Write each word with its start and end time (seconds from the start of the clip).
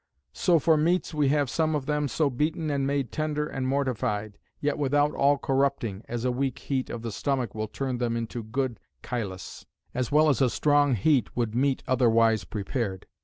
So 0.33 0.57
for 0.57 0.77
meats, 0.77 1.13
we 1.13 1.27
have 1.27 1.47
some 1.47 1.75
of 1.75 1.85
them 1.85 2.07
so 2.07 2.31
beaten 2.31 2.71
and 2.71 2.87
made 2.87 3.11
tender 3.11 3.45
and 3.45 3.67
mortified,' 3.67 4.39
yet 4.59 4.79
without 4.79 5.11
all 5.13 5.37
corrupting, 5.37 6.03
as 6.07 6.25
a 6.25 6.31
weak 6.31 6.57
heat 6.57 6.89
of 6.89 7.03
the 7.03 7.11
stomach 7.11 7.53
will 7.53 7.67
turn 7.67 7.99
them 7.99 8.17
into 8.17 8.41
good 8.41 8.79
chylus; 9.03 9.63
as 9.93 10.11
well 10.11 10.27
as 10.29 10.41
a 10.41 10.49
strong 10.49 10.95
heat 10.95 11.35
would 11.35 11.53
meat 11.53 11.83
otherwise 11.87 12.45
prepared. 12.45 13.05